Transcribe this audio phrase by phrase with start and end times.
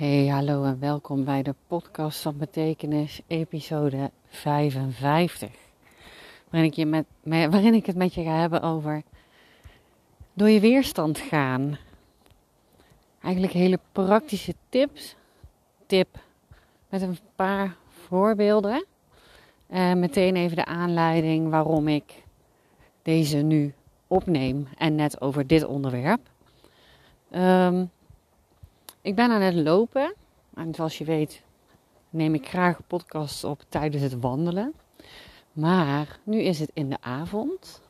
[0.00, 5.50] Hey, hallo en welkom bij de podcast van Betekenis, episode 55.
[6.50, 9.02] Waarin ik, je met, waarin ik het met je ga hebben over
[10.32, 11.78] door je weerstand gaan.
[13.22, 15.16] Eigenlijk hele praktische tips.
[15.86, 16.08] Tip
[16.88, 18.84] met een paar voorbeelden.
[19.66, 22.24] En meteen even de aanleiding waarom ik
[23.02, 23.74] deze nu
[24.06, 26.20] opneem en net over dit onderwerp.
[27.32, 27.90] Um,
[29.02, 30.14] ik ben aan het lopen.
[30.54, 31.42] En zoals je weet
[32.10, 34.74] neem ik graag podcasts op tijdens het wandelen.
[35.52, 37.80] Maar nu is het in de avond.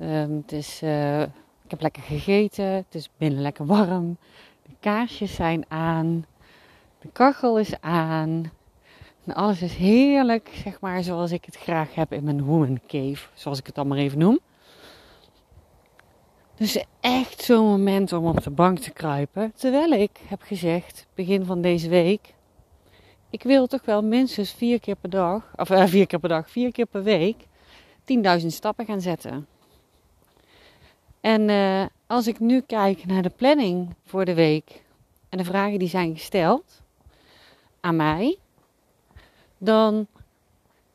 [0.00, 2.64] Um, het is, uh, ik heb lekker gegeten.
[2.64, 4.16] Het is binnen lekker warm.
[4.62, 6.26] De kaarsjes zijn aan.
[7.00, 8.50] De kachel is aan.
[9.24, 13.28] En alles is heerlijk, zeg maar, zoals ik het graag heb in mijn woman cave.
[13.34, 14.38] Zoals ik het dan maar even noem.
[16.58, 19.52] Dus echt zo'n moment om op de bank te kruipen.
[19.56, 22.34] Terwijl ik heb gezegd, begin van deze week,
[23.30, 26.50] ik wil toch wel minstens vier keer per dag, of uh, vier keer per dag,
[26.50, 27.36] vier keer per week,
[28.40, 29.46] 10.000 stappen gaan zetten.
[31.20, 34.82] En uh, als ik nu kijk naar de planning voor de week
[35.28, 36.82] en de vragen die zijn gesteld
[37.80, 38.38] aan mij,
[39.58, 40.06] dan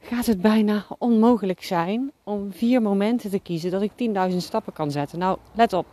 [0.04, 3.92] gaat het bijna onmogelijk zijn om vier momenten te kiezen dat ik
[4.32, 5.20] 10.000 stappen kan zetten.
[5.20, 5.86] Nou, let op.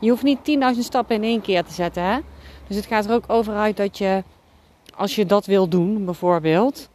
[0.00, 0.38] Je hoeft niet
[0.74, 2.02] 10.000 stappen in één keer te zetten.
[2.02, 2.18] Hè?
[2.66, 4.22] Dus het gaat er ook over uit dat je,
[4.94, 6.88] als je dat wil doen, bijvoorbeeld,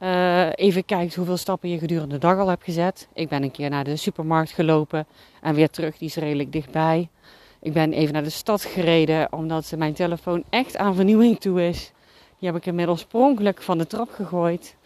[0.00, 3.08] uh, even kijkt hoeveel stappen je gedurende de dag al hebt gezet.
[3.12, 5.06] Ik ben een keer naar de supermarkt gelopen
[5.40, 7.08] en weer terug, die is redelijk dichtbij.
[7.60, 11.92] Ik ben even naar de stad gereden omdat mijn telefoon echt aan vernieuwing toe is.
[12.38, 14.76] Die heb ik inmiddels spronkelijk van de trap gegooid.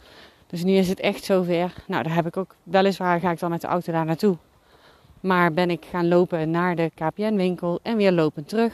[0.50, 1.72] Dus nu is het echt zover.
[1.86, 4.36] Nou, daar heb ik ook weliswaar ga ik dan met de auto daar naartoe.
[5.20, 8.72] Maar ben ik gaan lopen naar de KPN-winkel en weer lopen terug.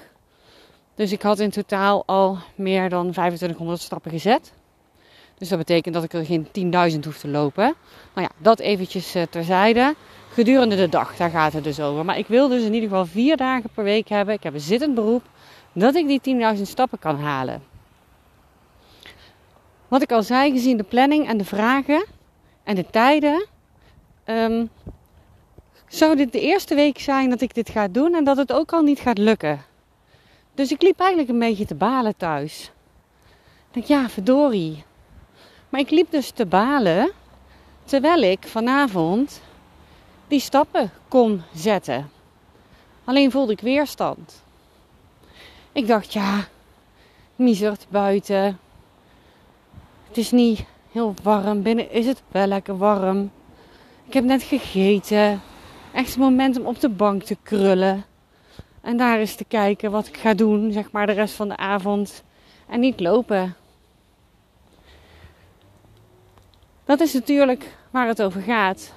[0.95, 4.53] Dus ik had in totaal al meer dan 2500 stappen gezet.
[5.39, 6.47] Dus dat betekent dat ik er geen
[6.93, 7.75] 10.000 hoef te lopen.
[8.15, 9.95] Nou ja, dat eventjes eh, terzijde.
[10.29, 12.05] Gedurende de dag, daar gaat het dus over.
[12.05, 14.35] Maar ik wil dus in ieder geval vier dagen per week hebben.
[14.35, 15.23] Ik heb een zittend beroep.
[15.73, 17.63] Dat ik die 10.000 stappen kan halen.
[19.89, 22.05] Wat ik al zei, gezien de planning en de vragen
[22.65, 23.47] en de tijden,
[24.25, 24.71] um,
[25.89, 28.73] zou dit de eerste week zijn dat ik dit ga doen en dat het ook
[28.73, 29.65] al niet gaat lukken.
[30.55, 32.71] Dus ik liep eigenlijk een beetje te balen thuis.
[33.69, 34.85] Ik denk, ja, verdorie.
[35.69, 37.13] Maar ik liep dus te balen
[37.85, 39.41] terwijl ik vanavond
[40.29, 42.11] die stappen kon zetten.
[43.05, 44.43] Alleen voelde ik weerstand.
[45.73, 46.45] Ik dacht, ja,
[47.37, 48.59] miezert buiten.
[50.17, 51.63] Het is niet heel warm.
[51.63, 53.31] Binnen is het wel lekker warm.
[54.07, 55.41] Ik heb net gegeten.
[55.93, 58.05] Echt een moment om op de bank te krullen.
[58.81, 61.57] En daar eens te kijken wat ik ga doen, zeg maar, de rest van de
[61.57, 62.25] avond.
[62.69, 63.55] En niet lopen.
[66.85, 68.93] Dat is natuurlijk waar het over gaat.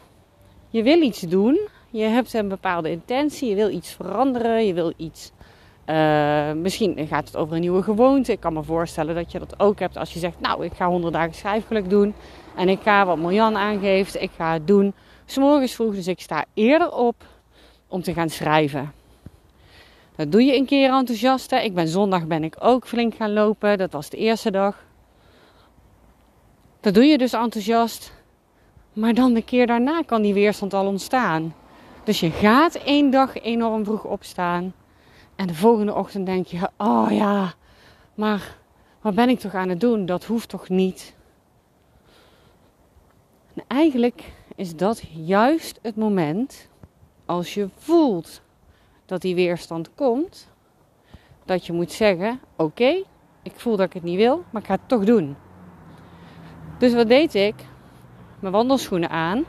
[0.69, 1.59] Je wil iets doen.
[1.89, 3.49] Je hebt een bepaalde intentie.
[3.49, 4.65] Je wil iets veranderen.
[4.65, 5.31] Je wil iets
[5.89, 8.31] uh, misschien gaat het over een nieuwe gewoonte.
[8.31, 10.87] Ik kan me voorstellen dat je dat ook hebt als je zegt: Nou, ik ga
[10.87, 12.13] 100 dagen schrijfgeluk doen.
[12.55, 14.93] En ik ga wat Miljan aangeeft, ik ga het doen.
[15.25, 17.15] S'morgens vroeg, dus ik sta eerder op
[17.87, 18.91] om te gaan schrijven.
[20.15, 21.51] Dat doe je een keer enthousiast.
[21.51, 23.77] Ik ben zondag ben ik ook flink gaan lopen.
[23.77, 24.83] Dat was de eerste dag.
[26.79, 28.13] Dat doe je dus enthousiast.
[28.93, 31.55] Maar dan de keer daarna kan die weerstand al ontstaan.
[32.03, 34.73] Dus je gaat één dag enorm vroeg opstaan.
[35.39, 37.53] En de volgende ochtend denk je: oh ja,
[38.13, 38.57] maar
[39.01, 40.05] wat ben ik toch aan het doen?
[40.05, 41.15] Dat hoeft toch niet?
[43.53, 46.67] En eigenlijk is dat juist het moment
[47.25, 48.41] als je voelt
[49.05, 50.47] dat die weerstand komt,
[51.45, 53.03] dat je moet zeggen: Oké,
[53.43, 55.35] ik voel dat ik het niet wil, maar ik ga het toch doen.
[56.77, 57.55] Dus wat deed ik?
[58.39, 59.43] Mijn wandelschoenen aan,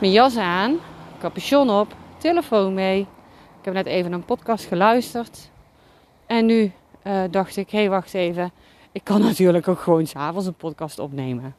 [0.00, 0.76] mijn jas aan,
[1.18, 3.06] capuchon op, telefoon mee,
[3.60, 5.50] ik heb net even een podcast geluisterd.
[6.26, 6.72] En nu
[7.04, 8.52] uh, dacht ik, hé, hey, wacht even.
[8.92, 11.54] Ik kan natuurlijk ook gewoon s'avonds een podcast opnemen.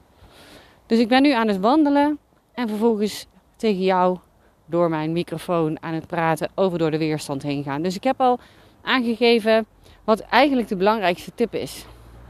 [0.85, 2.19] Dus ik ben nu aan het wandelen
[2.53, 4.17] en vervolgens tegen jou
[4.65, 7.81] door mijn microfoon aan het praten over door de weerstand heen gaan.
[7.81, 8.39] Dus ik heb al
[8.81, 9.65] aangegeven
[10.03, 11.85] wat eigenlijk de belangrijkste tip is.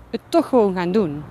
[0.10, 1.24] Het toch gewoon gaan doen.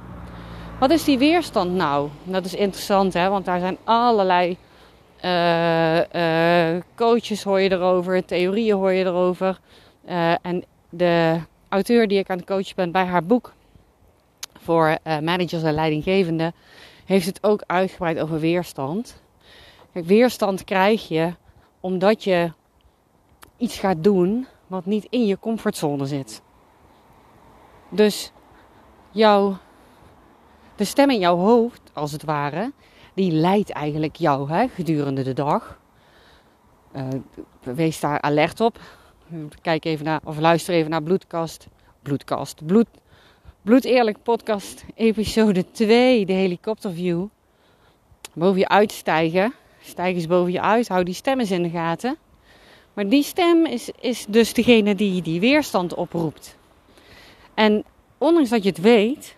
[0.79, 2.09] Wat is die weerstand nou?
[2.25, 3.29] Dat is interessant, hè?
[3.29, 4.57] want daar zijn allerlei
[6.95, 9.61] coaches hoor je erover, theorieën hoor je erover.
[10.09, 13.53] Uh, en de auteur die ik aan het coachen ben bij haar boek
[14.59, 16.55] voor managers en leidinggevenden,
[17.05, 19.23] heeft het ook uitgebreid over weerstand.
[19.93, 21.35] Kijk, weerstand krijg je
[21.81, 22.53] omdat je
[23.57, 26.43] iets gaat doen wat niet in je comfortzone zit.
[27.89, 28.33] Dus
[29.11, 29.57] jouw,
[30.77, 32.73] de stem in jouw hoofd, als het ware,
[33.21, 35.79] die leidt eigenlijk jou hè, gedurende de dag.
[36.97, 37.09] Uh,
[37.63, 38.81] wees daar alert op.
[39.63, 41.67] Kijk even naar, of luister even naar Bloedkast.
[42.03, 42.67] Bloedkast.
[42.67, 42.87] Bloed,
[43.63, 47.27] Bloed Eerlijk Podcast, episode 2, de helikopterview.
[48.33, 49.53] Boven je uitstijgen.
[49.81, 50.89] Stijg eens boven je uit.
[50.89, 52.17] Hou die stem eens in de gaten.
[52.95, 56.57] Maar die stem is, is dus degene die die weerstand oproept.
[57.55, 57.85] En
[58.19, 59.37] ondanks dat je het weet,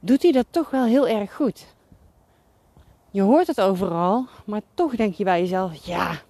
[0.00, 1.73] doet hij dat toch wel heel erg goed.
[3.14, 6.20] Je hoort het overal, maar toch denk je bij jezelf: ja,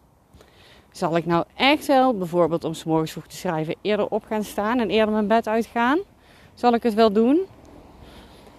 [0.90, 4.44] zal ik nou echt wel, bijvoorbeeld om s morgens vroeg te schrijven, eerder op gaan
[4.44, 5.98] staan en eerder mijn bed uitgaan?
[6.54, 7.40] Zal ik het wel doen?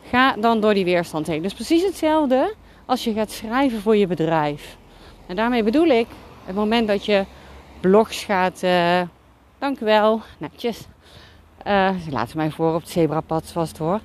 [0.09, 1.41] Ga dan door die weerstand heen.
[1.41, 2.53] Dus precies hetzelfde
[2.85, 4.77] als je gaat schrijven voor je bedrijf.
[5.27, 6.07] En daarmee bedoel ik
[6.45, 7.25] het moment dat je
[7.79, 8.63] blogs gaat.
[8.63, 9.01] Uh,
[9.59, 10.87] dank u wel, netjes.
[11.67, 13.99] Uh, ze laten mij voor op het zebrapad, zoals het hoor.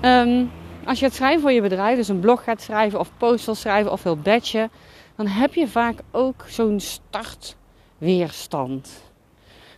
[0.00, 0.44] Ehm,
[0.86, 3.54] als je het schrijven voor je bedrijf, dus een blog gaat schrijven of post wil
[3.54, 4.70] schrijven of wil batchen,
[5.16, 9.04] dan heb je vaak ook zo'n startweerstand.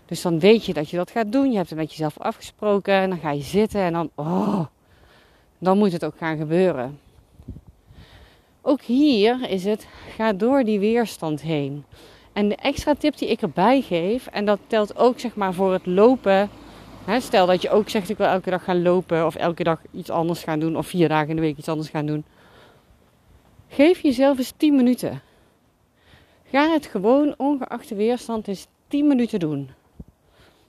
[0.06, 1.50] Dus dan weet je dat je dat gaat doen.
[1.50, 2.94] Je hebt het met jezelf afgesproken.
[2.94, 4.60] En dan ga je zitten en dan, oh,
[5.58, 6.98] dan moet het ook gaan gebeuren.
[8.62, 11.84] Ook hier is het, ga door die weerstand heen.
[12.32, 15.72] En de extra tip die ik erbij geef, en dat telt ook zeg maar voor
[15.72, 16.50] het lopen.
[17.16, 20.10] Stel dat je ook zegt ik wil elke dag gaan lopen of elke dag iets
[20.10, 22.24] anders gaan doen of vier dagen in de week iets anders gaan doen.
[23.68, 25.20] Geef jezelf eens 10 minuten.
[26.44, 29.70] Ga het gewoon ongeacht de weerstand eens 10 minuten doen.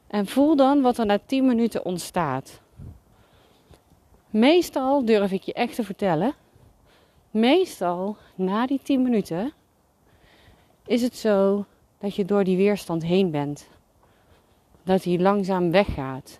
[0.07, 2.61] En voel dan wat er na 10 minuten ontstaat.
[4.29, 6.33] Meestal durf ik je echt te vertellen.
[7.31, 9.53] Meestal na die 10 minuten
[10.85, 11.65] is het zo
[11.97, 13.67] dat je door die weerstand heen bent.
[14.83, 16.39] Dat die langzaam weggaat.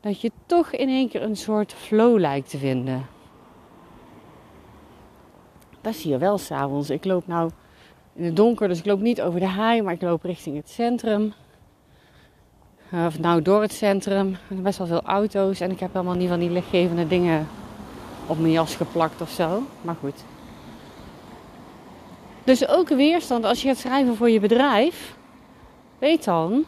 [0.00, 3.06] Dat je toch in één keer een soort flow lijkt te vinden.
[5.80, 6.90] Dat zie je wel s'avonds.
[6.90, 7.50] Ik loop nou
[8.14, 10.70] in het donker, dus ik loop niet over de haai, maar ik loop richting het
[10.70, 11.32] centrum.
[12.90, 14.36] Eh, of nou door het centrum.
[14.48, 17.48] Best wel veel auto's en ik heb helemaal niet van die lichtgevende dingen
[18.26, 19.62] op mijn jas geplakt of zo.
[19.82, 20.24] Maar goed.
[22.44, 25.16] Dus ook weerstand als je gaat schrijven voor je bedrijf.
[25.98, 26.64] Weet dan,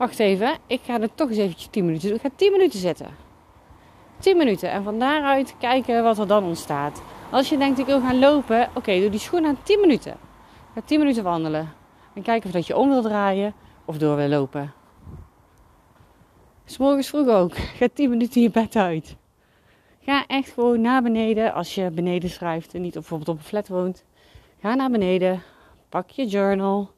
[0.00, 2.16] wacht even, ik ga er toch eens eventjes 10 minuten doen.
[2.16, 3.06] Ik ga 10 minuten zitten.
[4.18, 7.02] 10 minuten en van daaruit kijken wat er dan ontstaat.
[7.30, 10.16] Als je denkt ik wil gaan lopen, oké, doe die schoen aan 10 minuten.
[10.74, 11.72] Ga 10 minuten wandelen.
[12.14, 13.54] En kijken of dat je om wil draaien
[13.84, 14.72] of door wil lopen.
[16.64, 17.56] S'morgens vroeg ook.
[17.56, 19.16] Ga 10 minuten je bed uit.
[20.00, 23.68] Ga echt gewoon naar beneden als je beneden schrijft en niet bijvoorbeeld op een flat
[23.68, 24.04] woont.
[24.60, 25.42] Ga naar beneden,
[25.88, 26.90] pak je journal,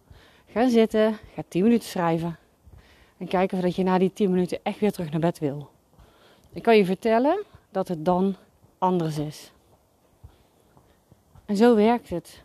[0.46, 2.36] ga zitten, ga 10 minuten schrijven.
[3.22, 5.70] En kijken of dat je na die 10 minuten echt weer terug naar bed wil.
[6.52, 8.36] Ik kan je vertellen dat het dan
[8.78, 9.52] anders is.
[11.44, 12.42] En zo werkt het.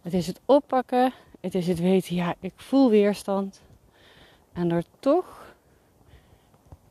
[0.00, 3.62] Het is het oppakken, het is het weten, ja, ik voel weerstand.
[4.52, 5.54] En er toch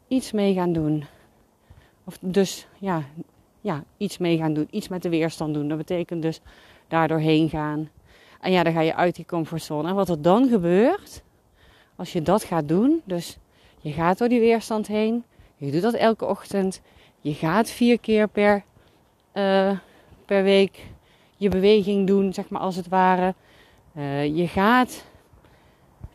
[0.07, 1.05] iets mee gaan doen.
[2.03, 3.03] Of dus, ja,
[3.61, 4.67] ja, iets mee gaan doen.
[4.71, 5.67] Iets met de weerstand doen.
[5.67, 6.41] Dat betekent dus
[6.87, 7.89] daardoor heen gaan.
[8.41, 9.89] En ja, dan ga je uit die comfortzone.
[9.89, 11.23] En wat er dan gebeurt,
[11.99, 13.37] als je dat gaat doen, dus
[13.79, 15.23] je gaat door die weerstand heen,
[15.57, 16.81] je doet dat elke ochtend,
[17.19, 18.63] je gaat vier keer per,
[19.33, 19.77] uh,
[20.25, 20.87] per week
[21.37, 23.33] je beweging doen, zeg maar als het ware.
[23.95, 25.05] Uh, je gaat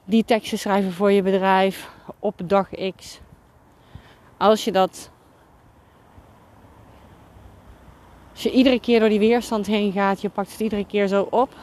[0.05, 3.21] die teksten schrijven voor je bedrijf op dag X.
[4.37, 5.13] Als je dat
[8.33, 11.27] Als je iedere keer door die weerstand heen gaat, je pakt het iedere keer zo
[11.31, 11.55] op,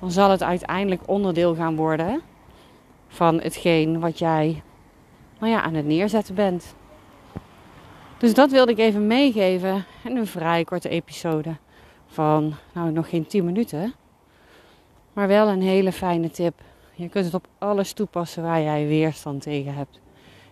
[0.00, 2.22] dan zal het uiteindelijk onderdeel gaan worden
[3.14, 4.62] van hetgeen wat jij
[5.38, 6.74] nou ja, aan het neerzetten bent.
[8.18, 11.56] Dus dat wilde ik even meegeven in een vrij korte episode
[12.06, 13.94] van nou nog geen 10 minuten,
[15.12, 16.60] maar wel een hele fijne tip.
[16.94, 20.00] Je kunt het op alles toepassen waar jij weerstand tegen hebt.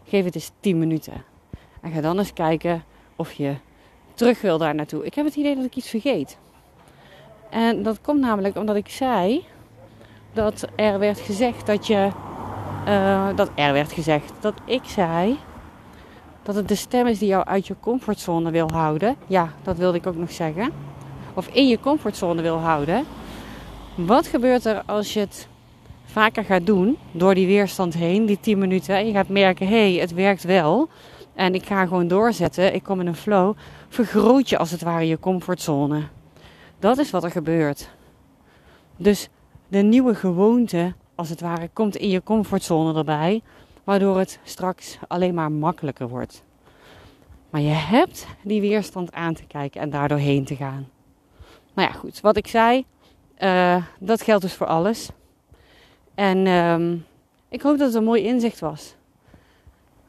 [0.04, 1.24] Geef het eens 10 minuten.
[1.80, 2.84] En ga dan eens kijken
[3.16, 3.54] of je
[4.14, 5.04] terug wil daar naartoe.
[5.04, 6.38] Ik heb het idee dat ik iets vergeet.
[7.50, 9.44] En dat komt namelijk omdat ik zei
[10.32, 12.10] dat er werd gezegd dat je.
[12.88, 15.38] Uh, dat er werd gezegd dat ik zei
[16.42, 19.16] dat het de stem is die jou uit je comfortzone wil houden.
[19.26, 20.70] Ja, dat wilde ik ook nog zeggen.
[21.34, 23.04] Of in je comfortzone wil houden.
[23.94, 25.48] Wat gebeurt er als je het
[26.04, 29.92] vaker gaat doen door die weerstand heen, die 10 minuten, en je gaat merken: hé,
[29.92, 30.88] hey, het werkt wel.
[31.34, 32.74] En ik ga gewoon doorzetten.
[32.74, 33.56] Ik kom in een flow.
[33.88, 36.02] Vergroot je als het ware je comfortzone.
[36.78, 37.90] Dat is wat er gebeurt.
[38.96, 39.28] Dus
[39.68, 43.42] de nieuwe gewoonte, als het ware, komt in je comfortzone erbij.
[43.84, 46.42] waardoor het straks alleen maar makkelijker wordt.
[47.50, 50.88] Maar je hebt die weerstand aan te kijken en daardoor heen te gaan.
[51.74, 52.20] Nou ja, goed.
[52.20, 52.84] Wat ik zei,
[53.38, 55.10] uh, dat geldt dus voor alles.
[56.14, 57.04] En um,
[57.48, 58.94] ik hoop dat het een mooi inzicht was.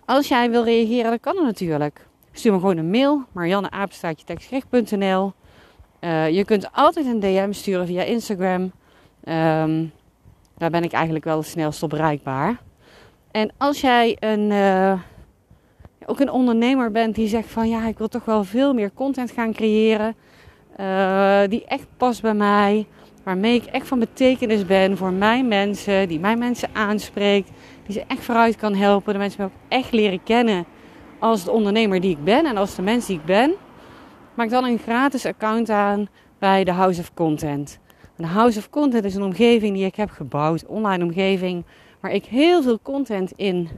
[0.06, 2.08] Als jij wil reageren, dan kan het natuurlijk.
[2.32, 5.34] Stuur me gewoon een mail, marianneapenstaatje.tekstgericht.nl
[6.00, 8.72] uh, Je kunt altijd een DM sturen via Instagram.
[9.28, 9.92] Um,
[10.64, 12.58] daar ben ik eigenlijk wel het snelst op bereikbaar.
[13.32, 14.94] En als jij een, uh,
[16.06, 19.32] ook een ondernemer bent die zegt van ja, ik wil toch wel veel meer content
[19.32, 20.16] gaan creëren.
[20.80, 22.88] Uh, die echt past bij mij.
[23.24, 26.08] Waarmee ik echt van betekenis ben voor mijn mensen.
[26.08, 27.50] Die mijn mensen aanspreekt.
[27.86, 29.14] Die ze echt vooruit kan helpen.
[29.14, 30.66] De mensen me ook echt leren kennen
[31.20, 32.46] als de ondernemer die ik ben.
[32.46, 33.54] En als de mens die ik ben.
[34.34, 36.08] Maak dan een gratis account aan
[36.40, 37.80] bij de House of Content.
[38.16, 40.66] De House of Content is een omgeving die ik heb gebouwd.
[40.66, 41.64] Online omgeving.
[42.00, 43.70] Waar ik heel veel content in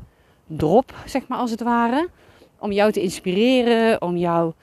[0.48, 0.94] drop.
[1.06, 2.10] Zeg maar als het ware.
[2.60, 4.02] Om jou te inspireren.
[4.02, 4.54] Om jou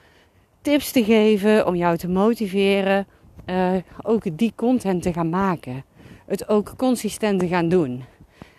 [0.61, 1.67] tips te geven.
[1.67, 3.07] Om jou te motiveren
[3.45, 5.83] uh, ook die content te gaan maken.
[6.25, 8.03] Het ook consistent te gaan doen.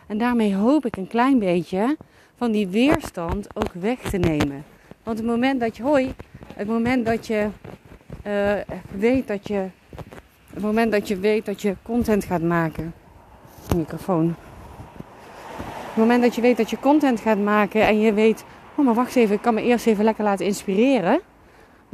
[0.06, 1.96] En daarmee hoop ik een klein beetje
[2.36, 4.64] van die weerstand ook weg te nemen.
[5.02, 6.14] Want het moment dat je, hoi,
[6.54, 7.48] het moment dat je
[8.26, 8.52] uh,
[8.98, 9.66] weet dat je,
[10.54, 12.94] het moment dat je weet dat je content gaat maken,
[13.76, 14.34] microfoon.
[15.86, 18.44] Het moment dat je weet dat je content gaat maken en je weet,
[18.74, 21.20] oh maar wacht even, ik kan me eerst even lekker laten inspireren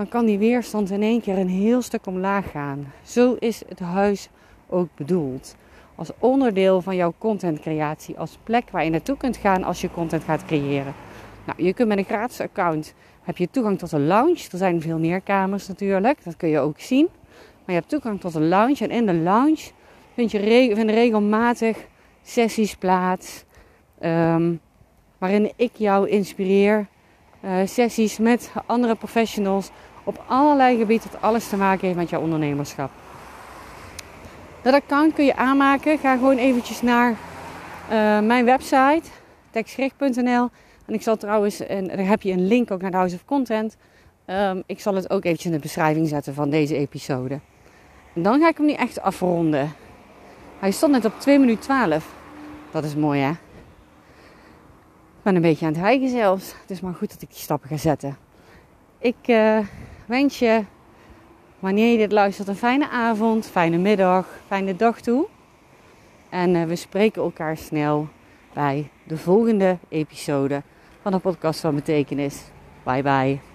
[0.00, 2.92] dan kan die weerstand in één keer een heel stuk omlaag gaan.
[3.02, 4.28] Zo is het huis
[4.68, 5.56] ook bedoeld.
[5.94, 10.24] Als onderdeel van jouw contentcreatie, als plek waar je naartoe kunt gaan als je content
[10.24, 10.94] gaat creëren.
[11.44, 14.48] Nou, je kunt met een gratis account heb je toegang tot een lounge.
[14.52, 17.08] Er zijn veel meer kamers natuurlijk, dat kun je ook zien.
[17.64, 19.70] Maar je hebt toegang tot een lounge en in de lounge
[20.14, 20.38] vind je
[20.86, 21.76] regelmatig
[22.22, 23.44] sessies plaats.
[24.02, 24.60] Um,
[25.20, 26.86] waarin ik jou inspireer.
[27.44, 29.70] Uh, sessies met andere professionals
[30.04, 32.90] op allerlei gebieden dat alles te maken heeft met jouw ondernemerschap.
[34.62, 35.98] Dat account kun je aanmaken.
[35.98, 37.16] Ga gewoon eventjes naar uh,
[38.20, 39.02] mijn website,
[39.50, 40.48] tekstgericht.nl.
[40.86, 43.24] En ik zal trouwens, en daar heb je een link ook naar de House of
[43.24, 43.76] Content.
[44.30, 47.40] Um, ik zal het ook eventjes in de beschrijving zetten van deze episode.
[48.14, 49.72] En dan ga ik hem nu echt afronden.
[50.58, 52.14] Hij stond net op 2 minuten 12.
[52.70, 53.30] Dat is mooi hè?
[53.30, 56.54] Ik ben een beetje aan het hijgen zelfs.
[56.60, 58.16] Het is maar goed dat ik die stappen ga zetten.
[58.98, 59.58] Ik uh,
[60.06, 60.64] wens je,
[61.58, 65.26] wanneer je dit luistert, een fijne avond, fijne middag, fijne dag toe.
[66.28, 68.08] En uh, we spreken elkaar snel
[68.52, 70.62] bij de volgende episode
[71.02, 72.42] van de podcast van Betekenis.
[72.82, 73.49] Bye bye.